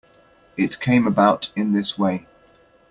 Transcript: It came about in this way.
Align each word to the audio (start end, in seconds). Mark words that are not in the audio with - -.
It 0.57 0.79
came 0.79 1.05
about 1.05 1.51
in 1.55 1.73
this 1.73 1.95
way. 1.95 2.25